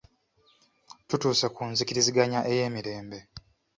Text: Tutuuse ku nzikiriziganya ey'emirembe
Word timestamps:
Tutuuse 1.07 1.47
ku 1.55 1.61
nzikiriziganya 1.71 2.39
ey'emirembe 2.51 3.19